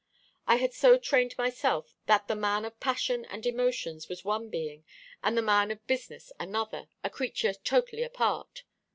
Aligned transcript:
I 0.47 0.55
had 0.55 0.73
so 0.73 0.97
trained 0.97 1.37
myself 1.37 1.93
that 2.07 2.27
the 2.27 2.35
man 2.35 2.65
of 2.65 2.79
passion 2.79 3.23
and 3.25 3.45
emotions 3.45 4.09
was 4.09 4.25
one 4.25 4.49
being, 4.49 4.83
and 5.21 5.37
the 5.37 5.43
man 5.43 5.69
of 5.69 5.85
business 5.85 6.31
another, 6.39 6.87
a 7.03 7.09
creature 7.11 7.53
totally 7.53 8.01
apart. 8.01 8.63